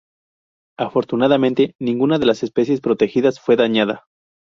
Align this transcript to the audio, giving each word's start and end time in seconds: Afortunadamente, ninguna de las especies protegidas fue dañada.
Afortunadamente, 0.79 1.75
ninguna 1.79 2.17
de 2.17 2.25
las 2.25 2.41
especies 2.41 2.81
protegidas 2.81 3.39
fue 3.39 3.55
dañada. 3.55 4.05